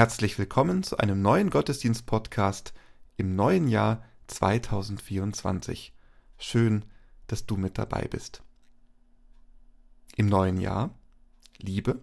Herzlich 0.00 0.38
willkommen 0.38 0.82
zu 0.82 0.96
einem 0.96 1.20
neuen 1.20 1.50
Gottesdienst-Podcast 1.50 2.72
im 3.18 3.36
neuen 3.36 3.68
Jahr 3.68 4.02
2024. 4.28 5.92
Schön, 6.38 6.86
dass 7.26 7.44
du 7.44 7.58
mit 7.58 7.76
dabei 7.76 8.08
bist. 8.08 8.42
Im 10.16 10.24
neuen 10.24 10.58
Jahr 10.58 10.94
Liebe. 11.58 12.02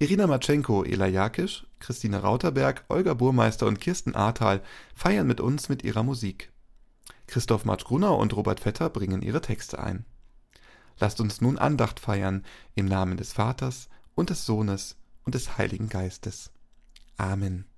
Irina 0.00 0.26
Matschenko, 0.26 0.84
Ela 0.84 1.06
Jakisch, 1.06 1.66
Christine 1.80 2.20
Rauterberg, 2.20 2.84
Olga 2.88 3.14
Burmeister 3.14 3.66
und 3.68 3.80
Kirsten 3.80 4.14
Ahrtal 4.14 4.62
feiern 4.94 5.26
mit 5.26 5.40
uns 5.40 5.70
mit 5.70 5.84
ihrer 5.84 6.02
Musik. 6.02 6.52
Christoph 7.26 7.64
Matsch-Grunau 7.64 8.20
und 8.20 8.36
Robert 8.36 8.60
Vetter 8.60 8.90
bringen 8.90 9.22
ihre 9.22 9.40
Texte 9.40 9.78
ein. 9.78 10.04
Lasst 10.98 11.22
uns 11.22 11.40
nun 11.40 11.56
Andacht 11.56 12.00
feiern 12.00 12.44
im 12.74 12.84
Namen 12.84 13.16
des 13.16 13.32
Vaters 13.32 13.88
und 14.14 14.28
des 14.28 14.44
Sohnes 14.44 14.98
und 15.24 15.34
des 15.34 15.56
Heiligen 15.56 15.88
Geistes. 15.88 16.52
Amen. 17.18 17.71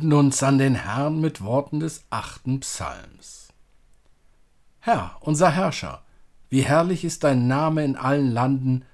Wenden 0.00 0.14
uns 0.14 0.42
an 0.42 0.56
den 0.56 0.76
Herrn 0.76 1.20
mit 1.20 1.42
Worten 1.42 1.78
des 1.78 2.04
achten 2.08 2.60
Psalms. 2.60 3.48
Herr, 4.78 5.18
unser 5.20 5.50
Herrscher, 5.50 6.02
wie 6.48 6.62
herrlich 6.62 7.04
ist 7.04 7.22
dein 7.22 7.46
Name 7.46 7.84
in 7.84 7.96
allen 7.96 8.30
Landen, 8.30 8.86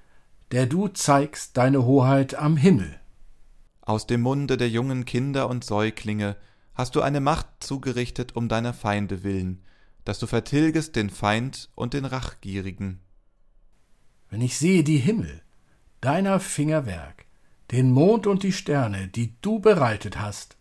der 0.51 0.65
du 0.65 0.89
zeigst 0.89 1.55
deine 1.55 1.85
Hoheit 1.85 2.35
am 2.35 2.57
Himmel. 2.57 2.99
Aus 3.79 4.05
dem 4.05 4.19
Munde 4.19 4.57
der 4.57 4.69
jungen 4.69 5.05
Kinder 5.05 5.49
und 5.49 5.63
Säuglinge 5.63 6.35
hast 6.73 6.93
du 6.97 7.01
eine 7.01 7.21
Macht 7.21 7.47
zugerichtet 7.61 8.35
um 8.35 8.49
deiner 8.49 8.73
Feinde 8.73 9.23
willen, 9.23 9.63
dass 10.03 10.19
du 10.19 10.27
vertilgest 10.27 10.97
den 10.97 11.09
Feind 11.09 11.69
und 11.75 11.93
den 11.93 12.03
Rachgierigen. 12.03 12.99
Wenn 14.29 14.41
ich 14.41 14.57
sehe 14.57 14.83
die 14.83 14.97
Himmel, 14.97 15.41
deiner 16.01 16.41
Finger 16.41 16.85
Werk, 16.85 17.27
den 17.71 17.91
Mond 17.91 18.27
und 18.27 18.43
die 18.43 18.51
Sterne, 18.51 19.07
die 19.07 19.35
du 19.41 19.59
bereitet 19.59 20.19
hast, 20.19 20.56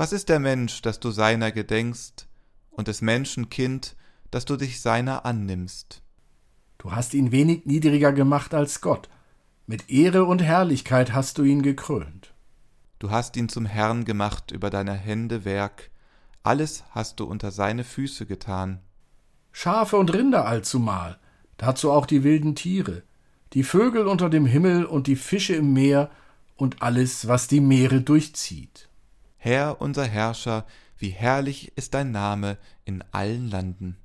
was 0.00 0.14
ist 0.14 0.30
der 0.30 0.38
Mensch, 0.38 0.80
dass 0.80 0.98
du 0.98 1.10
seiner 1.10 1.52
gedenkst, 1.52 2.26
und 2.70 2.88
des 2.88 3.02
Menschen 3.02 3.50
Kind, 3.50 3.96
dass 4.30 4.46
du 4.46 4.56
dich 4.56 4.80
seiner 4.80 5.26
annimmst? 5.26 6.00
Du 6.78 6.92
hast 6.92 7.12
ihn 7.12 7.32
wenig 7.32 7.66
niedriger 7.66 8.10
gemacht 8.10 8.54
als 8.54 8.80
Gott, 8.80 9.10
mit 9.66 9.90
Ehre 9.90 10.24
und 10.24 10.40
Herrlichkeit 10.42 11.12
hast 11.12 11.36
du 11.36 11.42
ihn 11.42 11.60
gekrönt. 11.60 12.32
Du 12.98 13.10
hast 13.10 13.36
ihn 13.36 13.50
zum 13.50 13.66
Herrn 13.66 14.06
gemacht 14.06 14.52
über 14.52 14.70
deiner 14.70 14.94
Hände 14.94 15.44
Werk, 15.44 15.90
alles 16.42 16.82
hast 16.92 17.20
du 17.20 17.26
unter 17.26 17.50
seine 17.50 17.84
Füße 17.84 18.24
getan. 18.24 18.80
Schafe 19.52 19.98
und 19.98 20.14
Rinder 20.14 20.46
allzumal, 20.46 21.18
dazu 21.58 21.90
auch 21.90 22.06
die 22.06 22.24
wilden 22.24 22.54
Tiere, 22.54 23.02
die 23.52 23.64
Vögel 23.64 24.06
unter 24.06 24.30
dem 24.30 24.46
Himmel 24.46 24.86
und 24.86 25.08
die 25.08 25.16
Fische 25.16 25.56
im 25.56 25.74
Meer 25.74 26.10
und 26.56 26.80
alles, 26.80 27.28
was 27.28 27.48
die 27.48 27.60
Meere 27.60 28.00
durchzieht. 28.00 28.89
Herr 29.42 29.80
unser 29.80 30.04
Herrscher, 30.04 30.66
wie 30.98 31.08
herrlich 31.08 31.72
ist 31.74 31.94
dein 31.94 32.10
Name 32.10 32.58
in 32.84 33.02
allen 33.10 33.48
Landen. 33.48 33.96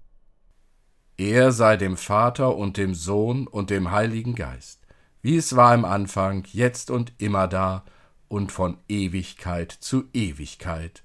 Er 1.18 1.52
sei 1.52 1.76
dem 1.76 1.98
Vater 1.98 2.56
und 2.56 2.78
dem 2.78 2.96
Sohn 2.96 3.46
und 3.46 3.70
dem 3.70 3.92
Heiligen 3.92 4.36
Geist, 4.36 4.88
wie 5.22 5.36
es 5.36 5.58
war 5.58 5.76
im 5.76 5.84
Anfang, 5.84 6.46
jetzt 6.54 6.90
und 6.90 7.12
immer 7.18 7.50
da 7.50 7.84
und 8.30 8.54
von 8.54 8.78
Ewigkeit 8.88 9.74
zu 9.74 10.06
Ewigkeit. 10.14 11.04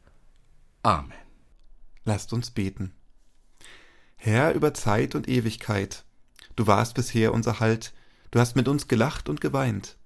Amen. 0.85 1.13
Lasst 2.05 2.33
uns 2.33 2.53
beten. 2.53 2.95
Herr 4.15 4.55
über 4.55 4.75
Zeit 4.75 5.17
und 5.17 5.29
Ewigkeit, 5.29 6.05
du 6.55 6.69
warst 6.69 6.95
bisher 6.95 7.35
unser 7.35 7.59
Halt, 7.59 7.93
du 8.31 8.39
hast 8.39 8.55
mit 8.55 8.69
uns 8.69 8.87
gelacht 8.87 9.29
und 9.29 9.41
geweint. 9.41 9.97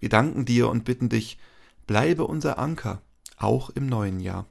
Wir 0.00 0.08
danken 0.08 0.44
dir 0.44 0.68
und 0.68 0.84
bitten 0.84 1.08
dich, 1.08 1.38
bleibe 1.86 2.26
unser 2.26 2.58
Anker 2.58 3.00
auch 3.40 3.70
im 3.70 3.86
neuen 3.86 4.20
Jahr. 4.20 4.46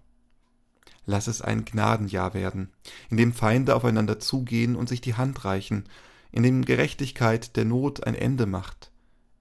Lass 1.05 1.27
es 1.27 1.41
ein 1.41 1.65
Gnadenjahr 1.65 2.33
werden, 2.33 2.69
in 3.09 3.17
dem 3.17 3.33
Feinde 3.33 3.75
aufeinander 3.75 4.19
zugehen 4.19 4.75
und 4.75 4.89
sich 4.89 5.01
die 5.01 5.15
Hand 5.15 5.45
reichen, 5.45 5.85
in 6.31 6.43
dem 6.43 6.65
Gerechtigkeit 6.65 7.55
der 7.55 7.65
Not 7.65 8.05
ein 8.05 8.15
Ende 8.15 8.45
macht, 8.45 8.91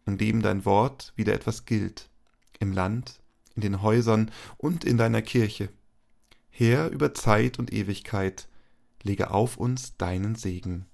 in 0.06 0.16
dem 0.16 0.40
dein 0.40 0.64
Wort 0.64 1.12
wieder 1.16 1.34
etwas 1.34 1.66
gilt, 1.66 2.08
im 2.58 2.72
Land, 2.72 3.20
in 3.54 3.62
den 3.62 3.82
Häusern 3.82 4.30
und 4.56 4.84
in 4.84 4.96
deiner 4.96 5.22
Kirche. 5.22 5.68
Herr 6.50 6.88
über 6.88 7.14
Zeit 7.14 7.58
und 7.58 7.72
Ewigkeit, 7.72 8.48
lege 9.02 9.30
auf 9.30 9.56
uns 9.56 9.96
deinen 9.96 10.34
Segen. 10.34 10.86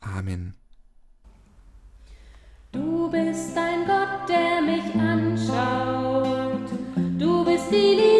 Amen. 0.00 0.54
Du 2.72 3.10
bist 3.10 3.56
ein 3.58 3.69
Gott, 7.70 8.19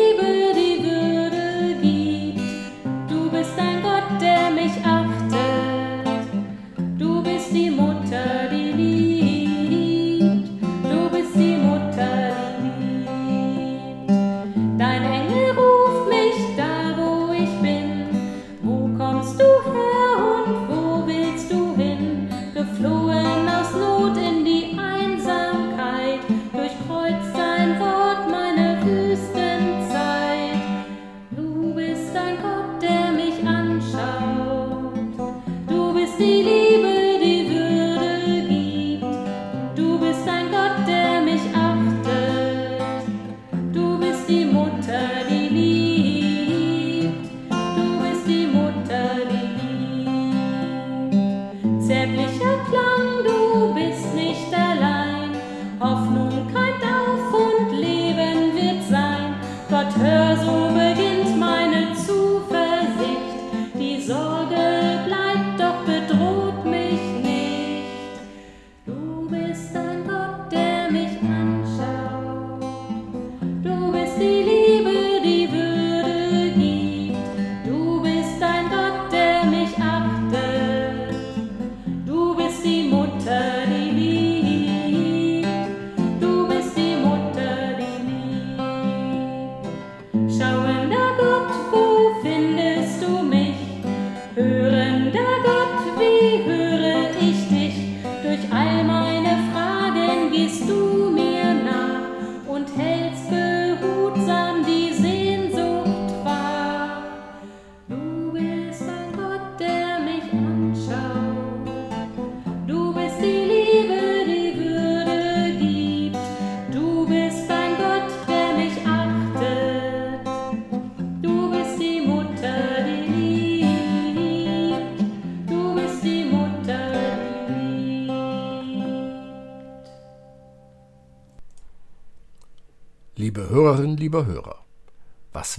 terre 59.99 60.60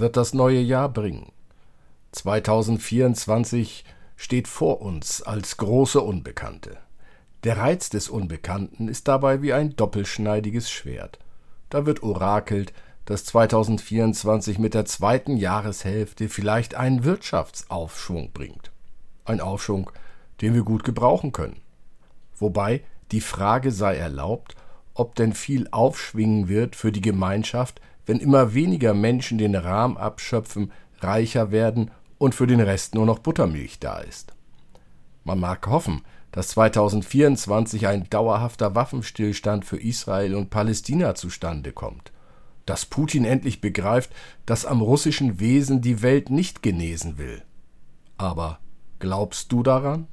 wird 0.01 0.17
das 0.17 0.34
neue 0.34 0.60
Jahr 0.60 0.89
bringen? 0.89 1.31
2024 2.12 3.86
steht 4.17 4.48
vor 4.48 4.81
uns 4.81 5.22
als 5.22 5.55
große 5.58 6.01
Unbekannte. 6.01 6.77
Der 7.43 7.58
Reiz 7.58 7.89
des 7.89 8.10
Unbekannten 8.10 8.88
ist 8.88 9.08
dabei 9.08 9.41
wie 9.41 9.53
ein 9.53 9.75
doppelschneidiges 9.75 10.70
Schwert. 10.70 11.20
Da 11.70 11.86
wird 11.86 12.03
orakelt, 12.03 12.74
dass 13.05 13.25
2024 13.25 14.60
mit 14.60 14.74
der 14.74 14.86
zweiten 14.86 15.38
Jahreshälfte 15.38 16.29
vielleicht 16.29 16.75
einen 16.75 17.03
Wirtschaftsaufschwung 17.03 18.31
bringt. 18.31 18.72
Ein 19.25 19.41
Aufschwung, 19.41 19.89
den 20.41 20.53
wir 20.53 20.63
gut 20.63 20.84
gebrauchen 20.84 21.31
können. 21.31 21.62
Wobei 22.38 22.81
die 23.12 23.22
Frage 23.22 23.72
sei 23.72 23.96
erlaubt, 23.96 24.55
ob 24.93 25.15
denn 25.15 25.34
viel 25.34 25.67
aufschwingen 25.72 26.48
wird 26.48 26.75
für 26.75 26.91
die 26.91 27.01
Gemeinschaft, 27.01 27.81
wenn 28.12 28.20
immer 28.20 28.53
weniger 28.53 28.94
Menschen 28.94 29.38
den 29.38 29.56
Rahmen 29.56 29.96
abschöpfen, 29.96 30.74
reicher 31.00 31.51
werden 31.51 31.91
und 32.18 32.36
für 32.36 32.46
den 32.46 32.60
Rest 32.60 32.94
nur 32.94 33.06
noch 33.06 33.20
Buttermilch 33.20 33.80
da 33.80 34.00
ist. 34.00 34.34
Man 35.24 35.39
mag 35.39 35.65
hoffen, 35.65 36.01
dass 36.34 36.50
2024 36.50 37.88
ein 37.88 38.10
dauerhafter 38.10 38.75
Waffenstillstand 38.75 39.63
für 39.63 39.77
Israel 39.77 40.36
und 40.36 40.50
Palästina 40.50 41.15
zustande 41.15 41.72
kommt, 41.72 42.12
dass 42.65 42.86
Putin 42.86 43.24
endlich 43.24 43.62
begreift, 43.62 44.12
dass 44.46 44.65
am 44.65 44.82
russischen 44.82 45.39
Wesen 45.39 45.80
die 45.82 46.01
Welt 46.01 46.30
nicht 46.30 46.62
genesen 46.62 47.18
will. 47.18 47.41
Aber 48.18 48.60
glaubst 49.00 49.53
du 49.53 49.63
daran? 49.63 50.10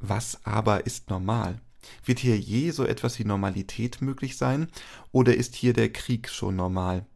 Was 0.00 0.40
aber 0.44 0.84
ist 0.84 1.10
normal? 1.10 1.60
Wird 2.04 2.18
hier 2.18 2.38
je 2.38 2.70
so 2.70 2.84
etwas 2.84 3.18
wie 3.18 3.24
Normalität 3.24 4.00
möglich 4.00 4.36
sein, 4.36 4.68
oder 5.12 5.34
ist 5.34 5.54
hier 5.54 5.72
der 5.72 5.92
Krieg 5.92 6.28
schon 6.28 6.56
normal? 6.56 7.06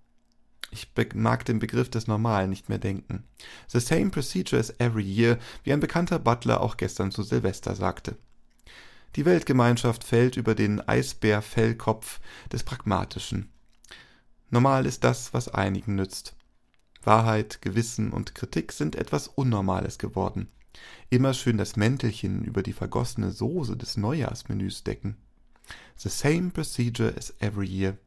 Ich 0.71 0.88
mag 1.14 1.45
den 1.45 1.59
Begriff 1.59 1.91
des 1.91 2.07
Normalen 2.07 2.49
nicht 2.49 2.71
mehr 2.71 2.79
denken. 2.79 3.25
The 3.69 3.81
same 3.81 4.11
procedure 4.11 4.59
as 4.59 4.73
every 4.79 5.05
year, 5.05 5.38
wie 5.64 5.73
ein 5.73 5.81
bekannter 5.81 6.19
Butler 6.19 6.62
auch 6.62 6.79
gestern 6.79 7.11
zu 7.11 7.23
Silvester 7.23 7.75
sagte. 7.75 8.17
Die 9.17 9.26
Weltgemeinschaft 9.26 10.02
fällt 10.02 10.38
über 10.38 10.55
den 10.55 10.81
Eisbärfellkopf 10.81 12.21
des 12.50 12.62
Pragmatischen. 12.62 13.50
Normal 14.49 14.87
ist 14.87 15.05
das, 15.05 15.35
was 15.35 15.49
einigen 15.49 15.97
nützt. 15.97 16.35
Wahrheit, 17.05 17.61
Gewissen 17.61 18.11
und 18.11 18.35
Kritik 18.35 18.73
sind 18.73 18.97
etwas 18.97 19.29
Unnormales 19.29 19.99
geworden. 19.99 20.49
Immer 21.11 21.35
schön 21.35 21.59
das 21.59 21.76
Mäntelchen 21.76 22.45
über 22.45 22.62
die 22.62 22.73
vergossene 22.73 23.31
Soße 23.31 23.76
des 23.76 23.97
Neujahrsmenüs 23.97 24.85
decken. 24.85 25.17
The 25.97 26.09
same 26.09 26.50
procedure 26.50 27.14
as 27.17 27.35
every 27.41 27.67
year. 27.67 27.99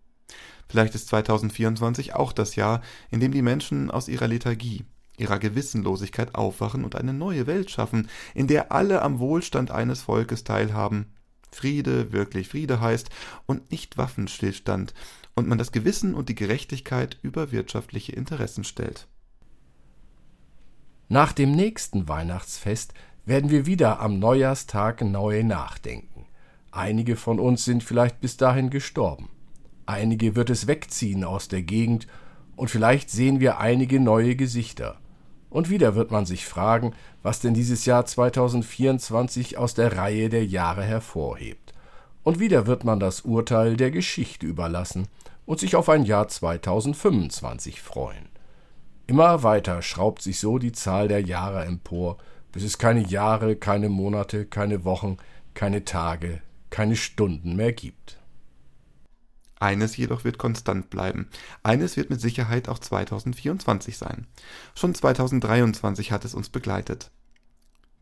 Vielleicht 0.67 0.95
ist 0.95 1.07
2024 1.09 2.15
auch 2.15 2.33
das 2.33 2.55
Jahr, 2.55 2.81
in 3.11 3.19
dem 3.19 3.31
die 3.31 3.43
Menschen 3.43 3.91
aus 3.91 4.07
ihrer 4.07 4.27
Lethargie, 4.27 4.85
ihrer 5.17 5.39
Gewissenlosigkeit 5.39 6.35
aufwachen 6.35 6.83
und 6.83 6.95
eine 6.95 7.13
neue 7.13 7.47
Welt 7.47 7.69
schaffen, 7.69 8.09
in 8.33 8.47
der 8.47 8.71
alle 8.71 9.01
am 9.01 9.19
Wohlstand 9.19 9.71
eines 9.71 10.01
Volkes 10.01 10.43
teilhaben, 10.43 11.13
Friede 11.51 12.11
wirklich 12.11 12.49
Friede 12.49 12.81
heißt 12.81 13.09
und 13.45 13.71
nicht 13.71 13.97
Waffenstillstand, 13.97 14.93
und 15.35 15.47
man 15.47 15.57
das 15.57 15.71
Gewissen 15.71 16.13
und 16.13 16.29
die 16.29 16.35
Gerechtigkeit 16.35 17.17
über 17.21 17.51
wirtschaftliche 17.51 18.13
Interessen 18.13 18.63
stellt. 18.63 19.07
Nach 21.07 21.33
dem 21.33 21.51
nächsten 21.51 22.07
Weihnachtsfest 22.07 22.95
werden 23.25 23.51
wir 23.51 23.67
wieder 23.67 23.99
am 23.99 24.17
Neujahrstag 24.17 25.01
neu 25.01 25.43
nachdenken. 25.43 26.25
Einige 26.71 27.15
von 27.15 27.39
uns 27.39 27.63
sind 27.63 27.83
vielleicht 27.83 28.19
bis 28.21 28.37
dahin 28.37 28.71
gestorben. 28.71 29.29
Einige 29.85 30.35
wird 30.35 30.49
es 30.49 30.65
wegziehen 30.65 31.23
aus 31.23 31.47
der 31.47 31.61
Gegend 31.61 32.07
und 32.55 32.71
vielleicht 32.71 33.11
sehen 33.11 33.39
wir 33.39 33.59
einige 33.59 33.99
neue 33.99 34.35
Gesichter. 34.35 34.97
Und 35.51 35.69
wieder 35.69 35.93
wird 35.93 36.09
man 36.09 36.25
sich 36.25 36.47
fragen, 36.47 36.93
was 37.21 37.39
denn 37.39 37.53
dieses 37.53 37.85
Jahr 37.85 38.07
2024 38.07 39.59
aus 39.59 39.75
der 39.75 39.95
Reihe 39.95 40.29
der 40.29 40.45
Jahre 40.45 40.83
hervorhebt. 40.83 41.73
Und 42.23 42.39
wieder 42.39 42.65
wird 42.65 42.83
man 42.83 42.99
das 42.99 43.21
Urteil 43.21 43.77
der 43.77 43.91
Geschichte 43.91 44.47
überlassen 44.47 45.07
und 45.45 45.59
sich 45.59 45.75
auf 45.75 45.87
ein 45.87 46.03
Jahr 46.03 46.27
2025 46.27 47.79
freuen. 47.79 48.34
Immer 49.07 49.43
weiter 49.43 49.81
schraubt 49.83 50.21
sich 50.23 50.39
so 50.39 50.57
die 50.57 50.71
Zahl 50.71 51.07
der 51.07 51.21
Jahre 51.21 51.63
empor, 51.65 52.17
bis 52.51 52.63
es 52.63 52.77
keine 52.79 53.05
Jahre, 53.05 53.55
keine 53.55 53.89
Monate, 53.89 54.45
keine 54.45 54.83
Wochen, 54.83 55.17
keine 55.53 55.85
Tage, 55.85 56.41
keine 56.71 56.95
Stunden 56.95 57.55
mehr 57.55 57.71
gibt. 57.71 58.19
Eines 59.59 59.95
jedoch 59.95 60.23
wird 60.23 60.37
konstant 60.37 60.89
bleiben. 60.89 61.29
Eines 61.63 61.97
wird 61.97 62.09
mit 62.09 62.19
Sicherheit 62.19 62.67
auch 62.67 62.79
2024 62.79 63.97
sein. 63.97 64.27
Schon 64.73 64.93
2023 64.93 66.11
hat 66.11 66.25
es 66.25 66.33
uns 66.33 66.49
begleitet. 66.49 67.11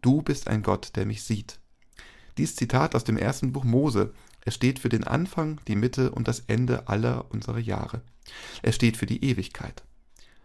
Du 0.02 0.22
bist 0.22 0.48
ein 0.48 0.64
Gott, 0.64 0.96
der 0.96 1.06
mich 1.06 1.24
sieht. 1.24 1.60
Dies 2.38 2.56
Zitat 2.56 2.96
aus 2.96 3.04
dem 3.04 3.18
ersten 3.18 3.52
Buch 3.52 3.64
Mose. 3.64 4.14
Es 4.46 4.56
steht 4.56 4.80
für 4.80 4.90
den 4.90 5.04
Anfang, 5.04 5.60
die 5.68 5.76
Mitte 5.76 6.12
und 6.12 6.28
das 6.28 6.42
Ende 6.48 6.88
aller 6.88 7.32
unserer 7.32 7.60
Jahre. 7.60 8.02
Es 8.62 8.76
steht 8.76 8.98
für 8.98 9.06
die 9.06 9.24
Ewigkeit. 9.24 9.84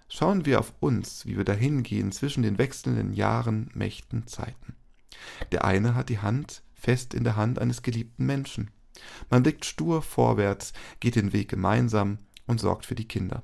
Schauen 0.09 0.47
wir 0.47 0.59
auf 0.59 0.73
uns, 0.81 1.27
wie 1.27 1.37
wir 1.37 1.45
dahingehen 1.45 2.13
zwischen 2.13 2.43
den 2.43 2.59
wechselnden 2.59 3.13
Jahren, 3.13 3.71
Mächten, 3.75 4.27
Zeiten. 4.27 4.75
Der 5.53 5.65
eine 5.65 5.95
hat 5.95 6.09
die 6.09 6.19
Hand 6.19 6.63
fest 6.75 7.13
in 7.13 7.25
der 7.25 7.37
Hand 7.37 7.59
eines 7.59 7.83
geliebten 7.83 8.25
Menschen. 8.25 8.71
Man 9.31 9.43
blickt 9.43 9.65
stur 9.65 10.03
vorwärts, 10.03 10.73
geht 11.01 11.17
den 11.17 11.33
Weg 11.33 11.49
gemeinsam 11.49 12.19
und 12.47 12.61
sorgt 12.61 12.87
für 12.87 12.95
die 12.95 13.07
Kinder. 13.07 13.43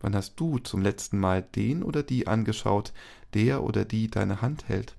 Wann 0.00 0.16
hast 0.16 0.34
du 0.40 0.58
zum 0.58 0.82
letzten 0.82 1.18
Mal 1.18 1.42
den 1.42 1.82
oder 1.84 2.02
die 2.02 2.26
angeschaut, 2.26 2.92
der 3.34 3.62
oder 3.62 3.84
die 3.84 4.08
deine 4.08 4.42
Hand 4.42 4.68
hält? 4.68 4.96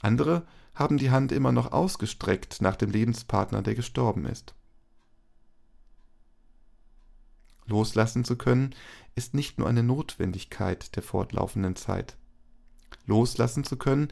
Andere 0.00 0.46
haben 0.74 0.98
die 0.98 1.10
Hand 1.10 1.32
immer 1.32 1.52
noch 1.52 1.72
ausgestreckt 1.72 2.62
nach 2.62 2.76
dem 2.76 2.90
Lebenspartner, 2.90 3.60
der 3.62 3.74
gestorben 3.74 4.24
ist. 4.26 4.54
Loslassen 7.66 8.24
zu 8.24 8.36
können, 8.36 8.74
ist 9.14 9.34
nicht 9.34 9.58
nur 9.58 9.68
eine 9.68 9.82
Notwendigkeit 9.82 10.94
der 10.96 11.02
fortlaufenden 11.02 11.76
Zeit. 11.76 12.16
Loslassen 13.06 13.64
zu 13.64 13.76
können, 13.76 14.08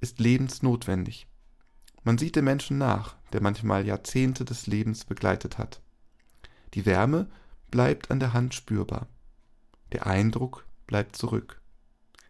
ist 0.00 0.20
lebensnotwendig. 0.20 1.26
Man 2.02 2.18
sieht 2.18 2.36
dem 2.36 2.44
Menschen 2.44 2.78
nach, 2.78 3.16
der 3.32 3.42
manchmal 3.42 3.86
Jahrzehnte 3.86 4.44
des 4.44 4.66
Lebens 4.66 5.04
begleitet 5.04 5.58
hat. 5.58 5.80
Die 6.74 6.86
Wärme 6.86 7.28
bleibt 7.70 8.10
an 8.10 8.20
der 8.20 8.32
Hand 8.32 8.54
spürbar. 8.54 9.08
Der 9.92 10.06
Eindruck 10.06 10.66
bleibt 10.86 11.16
zurück. 11.16 11.60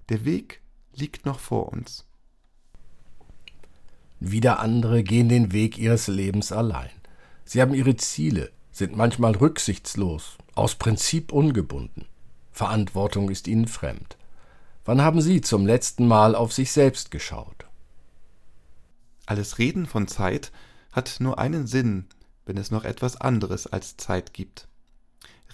Der 0.09 0.25
Weg 0.25 0.61
liegt 0.95 1.27
noch 1.27 1.41
vor 1.41 1.73
uns. 1.73 2.07
Wieder 4.21 4.61
andere 4.61 5.03
gehen 5.03 5.29
den 5.29 5.53
Weg 5.53 5.77
ihres 5.77 6.07
Lebens 6.07 6.53
allein. 6.53 6.91
Sie 7.45 7.61
haben 7.61 7.75
ihre 7.75 7.97
Ziele, 7.97 8.53
sind 8.71 8.97
manchmal 8.97 9.35
rücksichtslos, 9.37 10.39
aus 10.55 10.77
Prinzip 10.77 11.33
ungebunden. 11.33 12.07
Verantwortung 12.53 13.31
ist 13.31 13.49
ihnen 13.49 13.67
fremd. 13.67 14.17
Wann 14.85 15.01
haben 15.01 15.21
Sie 15.21 15.41
zum 15.41 15.67
letzten 15.67 16.07
Mal 16.07 16.35
auf 16.35 16.53
sich 16.53 16.71
selbst 16.73 17.11
geschaut? 17.11 17.67
Alles 19.27 19.59
Reden 19.59 19.87
von 19.87 20.07
Zeit 20.07 20.53
hat 20.93 21.17
nur 21.21 21.39
einen 21.39 21.67
Sinn, 21.67 22.07
wenn 22.45 22.59
es 22.59 22.71
noch 22.71 22.85
etwas 22.85 23.21
anderes 23.21 23.67
als 23.67 23.97
Zeit 23.97 24.35
gibt. 24.35 24.69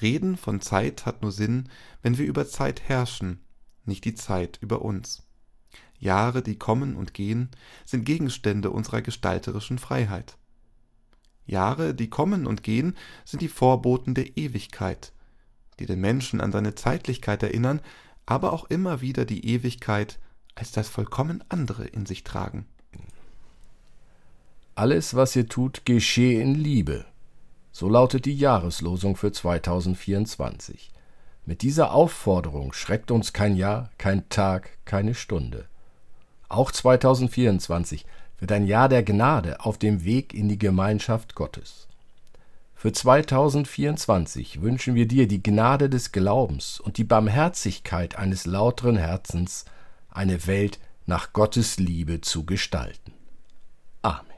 Reden 0.02 0.36
von 0.36 0.60
Zeit 0.60 1.06
hat 1.06 1.22
nur 1.22 1.32
Sinn, 1.32 1.68
wenn 2.02 2.18
wir 2.18 2.26
über 2.26 2.48
Zeit 2.48 2.82
herrschen, 2.88 3.40
nicht 3.84 4.04
die 4.04 4.14
Zeit 4.14 4.58
über 4.60 4.82
uns. 4.82 5.22
Jahre, 5.98 6.42
die 6.42 6.56
kommen 6.56 6.96
und 6.96 7.14
gehen, 7.14 7.50
sind 7.84 8.04
Gegenstände 8.04 8.70
unserer 8.70 9.02
gestalterischen 9.02 9.78
Freiheit. 9.78 10.36
Jahre, 11.50 11.94
die 11.94 12.08
kommen 12.08 12.46
und 12.46 12.62
gehen, 12.62 12.96
sind 13.24 13.42
die 13.42 13.48
Vorboten 13.48 14.14
der 14.14 14.36
Ewigkeit, 14.36 15.12
die 15.78 15.86
den 15.86 16.00
Menschen 16.00 16.40
an 16.40 16.52
seine 16.52 16.74
Zeitlichkeit 16.74 17.42
erinnern, 17.42 17.80
aber 18.26 18.52
auch 18.52 18.64
immer 18.70 19.00
wieder 19.00 19.24
die 19.24 19.46
Ewigkeit 19.46 20.18
als 20.54 20.72
das 20.72 20.88
vollkommen 20.88 21.42
andere 21.48 21.86
in 21.86 22.06
sich 22.06 22.24
tragen. 22.24 22.66
Alles, 24.74 25.14
was 25.14 25.36
ihr 25.36 25.48
tut, 25.48 25.84
geschehe 25.84 26.40
in 26.40 26.54
Liebe. 26.54 27.04
So 27.72 27.88
lautet 27.88 28.24
die 28.24 28.36
Jahreslosung 28.36 29.16
für 29.16 29.32
2024. 29.32 30.90
Mit 31.44 31.62
dieser 31.62 31.92
Aufforderung 31.92 32.72
schreckt 32.72 33.10
uns 33.10 33.32
kein 33.32 33.56
Jahr, 33.56 33.90
kein 33.98 34.28
Tag, 34.28 34.78
keine 34.84 35.14
Stunde. 35.14 35.66
Auch 36.48 36.70
2024 36.72 38.06
wird 38.40 38.52
ein 38.52 38.66
Jahr 38.66 38.88
der 38.88 39.02
Gnade 39.02 39.60
auf 39.60 39.78
dem 39.78 40.04
Weg 40.04 40.34
in 40.34 40.48
die 40.48 40.58
Gemeinschaft 40.58 41.34
Gottes. 41.34 41.86
Für 42.74 42.92
2024 42.92 44.62
wünschen 44.62 44.94
wir 44.94 45.06
dir 45.06 45.28
die 45.28 45.42
Gnade 45.42 45.90
des 45.90 46.12
Glaubens 46.12 46.80
und 46.80 46.96
die 46.96 47.04
Barmherzigkeit 47.04 48.16
eines 48.16 48.46
lauteren 48.46 48.96
Herzens, 48.96 49.66
eine 50.10 50.46
Welt 50.46 50.78
nach 51.04 51.34
Gottes 51.34 51.78
Liebe 51.78 52.22
zu 52.22 52.46
gestalten. 52.46 53.12
Amen. 54.00 54.29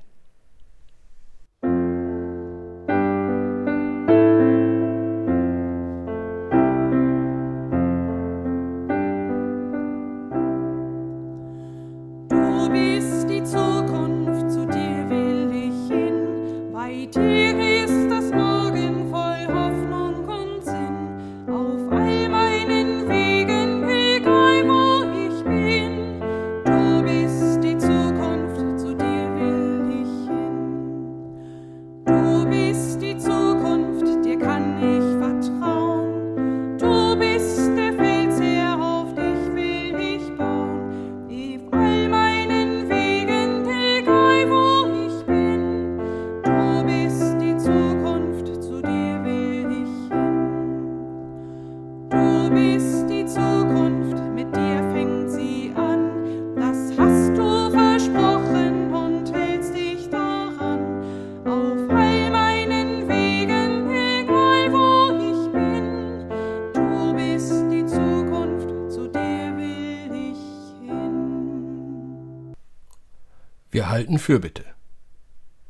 Wir 73.72 73.88
halten 73.88 74.18
Fürbitte. 74.18 74.66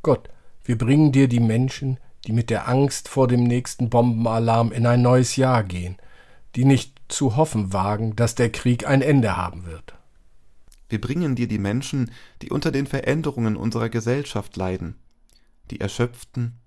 Gott, 0.02 0.28
wir 0.64 0.76
bringen 0.76 1.12
dir 1.12 1.28
die 1.28 1.38
Menschen, 1.38 1.98
die 2.26 2.32
mit 2.32 2.50
der 2.50 2.68
Angst 2.68 3.08
vor 3.08 3.28
dem 3.28 3.44
nächsten 3.44 3.90
Bombenalarm 3.90 4.72
in 4.72 4.86
ein 4.86 5.02
neues 5.02 5.36
Jahr 5.36 5.62
gehen, 5.62 5.96
die 6.56 6.64
nicht 6.64 7.00
zu 7.06 7.36
hoffen 7.36 7.72
wagen, 7.72 8.16
dass 8.16 8.34
der 8.34 8.50
Krieg 8.50 8.88
ein 8.88 9.02
Ende 9.02 9.36
haben 9.36 9.66
wird. 9.66 9.94
Wir 10.88 11.00
bringen 11.00 11.36
dir 11.36 11.46
die 11.46 11.60
Menschen, 11.60 12.10
die 12.42 12.50
unter 12.50 12.72
den 12.72 12.88
Veränderungen 12.88 13.56
unserer 13.56 13.88
Gesellschaft 13.88 14.56
leiden, 14.56 14.96
die 15.70 15.80
Erschöpften, 15.80 16.58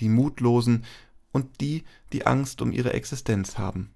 die 0.00 0.10
Mutlosen 0.10 0.84
und 1.32 1.62
die, 1.62 1.84
die 2.12 2.26
Angst 2.26 2.60
um 2.60 2.72
ihre 2.72 2.92
Existenz 2.92 3.56
haben. 3.56 3.94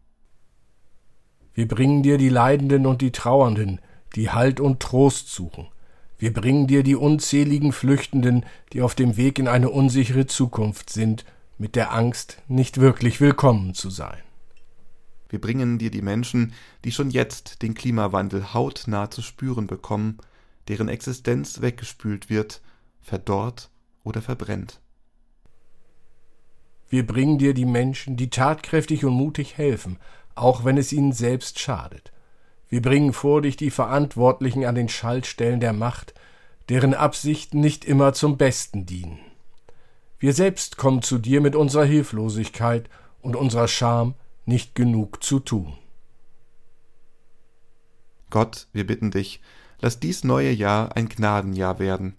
Wir 1.52 1.68
bringen 1.68 2.02
dir 2.02 2.16
die 2.16 2.30
Leidenden 2.30 2.86
und 2.86 3.02
die 3.02 3.12
Trauernden, 3.12 3.78
die 4.14 4.30
Halt 4.30 4.58
und 4.58 4.80
Trost 4.80 5.28
suchen, 5.28 5.68
wir 6.18 6.32
bringen 6.32 6.66
dir 6.66 6.82
die 6.82 6.96
unzähligen 6.96 7.72
Flüchtenden, 7.72 8.44
die 8.72 8.82
auf 8.82 8.96
dem 8.96 9.16
Weg 9.16 9.38
in 9.38 9.46
eine 9.46 9.70
unsichere 9.70 10.26
Zukunft 10.26 10.90
sind, 10.90 11.24
mit 11.58 11.76
der 11.76 11.92
Angst, 11.92 12.42
nicht 12.48 12.78
wirklich 12.78 13.20
willkommen 13.20 13.72
zu 13.74 13.88
sein. 13.88 14.18
Wir 15.28 15.40
bringen 15.40 15.78
dir 15.78 15.90
die 15.90 16.02
Menschen, 16.02 16.54
die 16.84 16.90
schon 16.90 17.10
jetzt 17.10 17.62
den 17.62 17.74
Klimawandel 17.74 18.52
hautnah 18.52 19.10
zu 19.10 19.22
spüren 19.22 19.66
bekommen, 19.66 20.18
deren 20.66 20.88
Existenz 20.88 21.60
weggespült 21.60 22.30
wird, 22.30 22.62
verdorrt 23.00 23.70
oder 24.02 24.20
verbrennt. 24.20 24.80
Wir 26.88 27.06
bringen 27.06 27.38
dir 27.38 27.54
die 27.54 27.66
Menschen, 27.66 28.16
die 28.16 28.30
tatkräftig 28.30 29.04
und 29.04 29.12
mutig 29.12 29.56
helfen, 29.56 29.98
auch 30.34 30.64
wenn 30.64 30.78
es 30.78 30.92
ihnen 30.92 31.12
selbst 31.12 31.58
schadet. 31.58 32.12
Wir 32.68 32.82
bringen 32.82 33.12
vor 33.12 33.42
dich 33.42 33.56
die 33.56 33.70
Verantwortlichen 33.70 34.64
an 34.64 34.74
den 34.74 34.88
Schaltstellen 34.88 35.60
der 35.60 35.72
Macht, 35.72 36.14
deren 36.68 36.94
Absichten 36.94 37.60
nicht 37.60 37.84
immer 37.84 38.12
zum 38.12 38.36
Besten 38.36 38.84
dienen. 38.84 39.18
Wir 40.18 40.34
selbst 40.34 40.76
kommen 40.76 41.02
zu 41.02 41.18
dir 41.18 41.40
mit 41.40 41.54
unserer 41.54 41.84
Hilflosigkeit 41.84 42.90
und 43.22 43.36
unserer 43.36 43.68
Scham, 43.68 44.14
nicht 44.44 44.74
genug 44.74 45.22
zu 45.22 45.40
tun. 45.40 45.74
Gott, 48.30 48.66
wir 48.72 48.86
bitten 48.86 49.10
dich, 49.10 49.40
lass 49.80 50.00
dies 50.00 50.24
neue 50.24 50.50
Jahr 50.50 50.96
ein 50.96 51.08
Gnadenjahr 51.08 51.78
werden. 51.78 52.16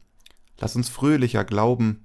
Lass 0.58 0.76
uns 0.76 0.90
fröhlicher 0.90 1.44
glauben, 1.44 2.02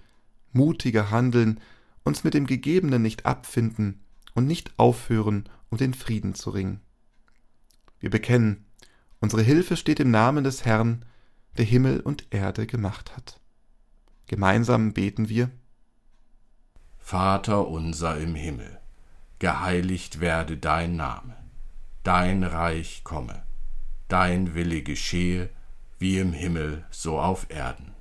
mutiger 0.53 1.11
handeln, 1.11 1.61
uns 2.05 2.25
mit 2.25 2.35
dem 2.35 2.47
Gegebenen 2.47 3.03
nicht 3.03 3.25
abfinden 3.25 4.01
und 4.35 4.47
nicht 4.47 4.73
aufhören, 4.79 5.49
um 5.71 5.79
den 5.79 5.95
Frieden 5.95 6.35
zu 6.35 6.51
ringen. 6.51 6.81
Wir 8.05 8.11
bekennen, 8.11 8.67
unsere 9.21 9.41
Hilfe 9.41 9.79
steht 9.79 9.99
im 9.99 10.11
Namen 10.11 10.45
des 10.45 10.67
Herrn, 10.67 11.07
der 11.57 11.65
Himmel 11.65 12.01
und 12.01 12.27
Erde 12.35 12.67
gemacht 12.67 13.17
hat. 13.17 13.41
Gemeinsam 14.27 14.93
beten 14.93 15.31
wir. 15.31 15.51
Vater 16.99 17.67
unser 17.67 18.19
im 18.19 18.35
Himmel, 18.35 18.79
geheiligt 19.39 20.21
werde 20.21 20.59
dein 20.59 20.97
Name, 20.97 21.35
dein 22.03 22.45
Reich 22.45 23.05
komme, 23.05 23.43
dein 24.09 24.55
Wille 24.55 24.83
geschehe, 24.83 25.49
wie 25.99 26.19
im 26.19 26.35
Himmel 26.35 26.85
so 26.91 27.19
auf 27.19 27.47
Erden. 27.49 27.95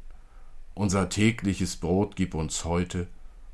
Unser 0.73 1.07
tägliches 1.07 1.77
Brot 1.77 2.17
gib 2.17 2.35
uns 2.35 2.65
heute 2.65 3.07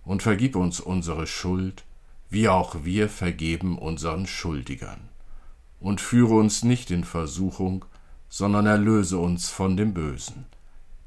und 0.04 0.24
vergib 0.24 0.56
uns 0.56 0.80
unsere 0.80 1.28
Schuld, 1.28 1.86
wie 2.32 2.50
auch 2.50 2.84
wir 2.84 3.08
vergeben 3.08 3.78
unseren 3.78 4.26
Schuldigern 4.26 5.10
und 5.80 6.02
führe 6.02 6.36
uns 6.36 6.64
nicht 6.64 6.92
in 6.92 7.04
Versuchung, 7.04 7.86
sondern 8.28 8.66
erlöse 8.66 9.18
uns 9.18 9.50
von 9.50 9.78
dem 9.78 9.94
Bösen. 9.94 10.46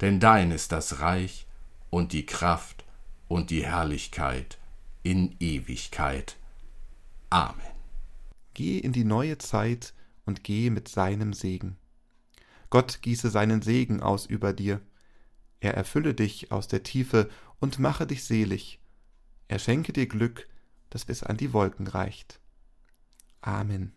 Denn 0.01 0.19
dein 0.19 0.51
ist 0.51 0.73
das 0.73 1.01
Reich 1.01 1.47
und 1.91 2.13
die 2.13 2.27
Kraft 2.27 2.85
und 3.29 3.51
die 3.51 3.65
Herrlichkeit 3.65 4.59
in 5.03 5.37
Ewigkeit. 5.41 6.37
Amen. 7.31 7.61
Geh 8.55 8.79
in 8.79 8.93
die 8.93 9.05
neue 9.05 9.39
Zeit 9.39 9.95
und 10.27 10.45
geh 10.45 10.71
mit 10.71 10.89
seinem 10.89 11.33
Segen. 11.33 11.77
Gott 12.71 13.03
gieße 13.03 13.31
seinen 13.31 13.63
Segen 13.63 14.01
aus 14.03 14.27
über 14.27 14.53
dir. 14.53 14.81
Er 15.61 15.75
erfülle 15.75 16.15
dich 16.15 16.51
aus 16.51 16.69
der 16.69 16.83
Tiefe 16.83 17.31
und 17.61 17.79
mache 17.79 18.07
dich 18.07 18.25
selig. 18.25 18.81
Er 19.49 19.59
schenke 19.59 19.93
dir 19.93 20.07
Glück, 20.07 20.49
das 20.91 21.05
bis 21.05 21.23
an 21.23 21.37
die 21.37 21.53
Wolken 21.53 21.87
reicht. 21.87 22.41
Amen. 23.41 23.93